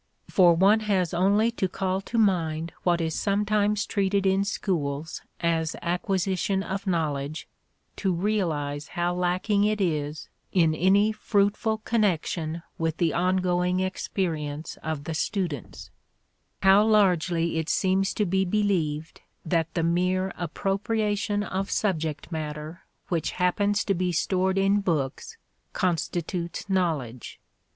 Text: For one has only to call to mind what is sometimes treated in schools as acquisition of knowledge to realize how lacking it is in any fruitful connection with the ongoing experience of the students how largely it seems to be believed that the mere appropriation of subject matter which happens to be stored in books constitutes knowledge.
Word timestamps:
For 0.29 0.55
one 0.55 0.79
has 0.79 1.13
only 1.13 1.51
to 1.51 1.67
call 1.67 2.01
to 2.01 2.17
mind 2.17 2.73
what 2.81 2.99
is 3.01 3.13
sometimes 3.13 3.85
treated 3.85 4.25
in 4.25 4.43
schools 4.43 5.21
as 5.39 5.75
acquisition 5.79 6.63
of 6.63 6.87
knowledge 6.87 7.47
to 7.97 8.11
realize 8.11 8.87
how 8.97 9.13
lacking 9.13 9.63
it 9.63 9.79
is 9.79 10.27
in 10.51 10.73
any 10.73 11.11
fruitful 11.11 11.77
connection 11.85 12.63
with 12.79 12.97
the 12.97 13.13
ongoing 13.13 13.79
experience 13.79 14.75
of 14.81 15.03
the 15.03 15.13
students 15.13 15.91
how 16.63 16.83
largely 16.83 17.59
it 17.59 17.69
seems 17.69 18.11
to 18.15 18.25
be 18.25 18.43
believed 18.43 19.21
that 19.45 19.71
the 19.75 19.83
mere 19.83 20.33
appropriation 20.35 21.43
of 21.43 21.69
subject 21.69 22.31
matter 22.31 22.81
which 23.09 23.33
happens 23.33 23.83
to 23.85 23.93
be 23.93 24.11
stored 24.11 24.57
in 24.57 24.81
books 24.81 25.37
constitutes 25.73 26.67
knowledge. 26.67 27.39